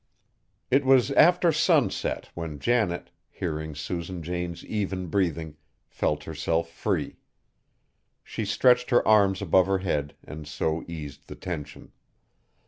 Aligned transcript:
It 0.71 0.83
was 0.83 1.11
after 1.11 1.51
sunset, 1.51 2.31
when 2.33 2.57
Janet, 2.57 3.11
hearing 3.29 3.75
Susan 3.75 4.23
Jane's 4.23 4.65
even 4.65 5.05
breathing, 5.09 5.57
felt 5.85 6.23
herself 6.23 6.71
free. 6.71 7.17
She 8.23 8.43
stretched 8.43 8.89
her 8.89 9.07
arms 9.07 9.43
above 9.43 9.67
her 9.67 9.77
head 9.77 10.15
and 10.23 10.47
so 10.47 10.83
eased 10.87 11.27
the 11.27 11.35
tension. 11.35 11.91